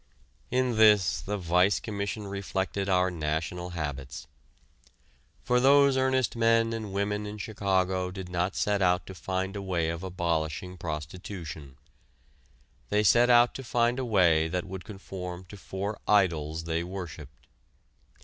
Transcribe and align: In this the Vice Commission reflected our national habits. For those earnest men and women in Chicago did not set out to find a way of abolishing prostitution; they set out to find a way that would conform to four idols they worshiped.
In 0.49 0.77
this 0.77 1.21
the 1.21 1.37
Vice 1.37 1.79
Commission 1.79 2.25
reflected 2.25 2.89
our 2.89 3.11
national 3.11 3.69
habits. 3.77 4.25
For 5.43 5.59
those 5.59 5.95
earnest 5.95 6.35
men 6.35 6.73
and 6.73 6.91
women 6.91 7.27
in 7.27 7.37
Chicago 7.37 8.09
did 8.09 8.27
not 8.27 8.55
set 8.55 8.81
out 8.81 9.05
to 9.05 9.13
find 9.13 9.55
a 9.55 9.61
way 9.61 9.89
of 9.89 10.01
abolishing 10.01 10.75
prostitution; 10.75 11.77
they 12.89 13.03
set 13.03 13.29
out 13.29 13.53
to 13.53 13.63
find 13.63 13.99
a 13.99 14.03
way 14.03 14.47
that 14.47 14.65
would 14.65 14.85
conform 14.85 15.43
to 15.49 15.55
four 15.55 15.99
idols 16.07 16.63
they 16.63 16.83
worshiped. 16.83 17.45